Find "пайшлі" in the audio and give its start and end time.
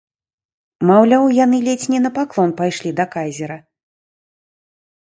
2.63-2.91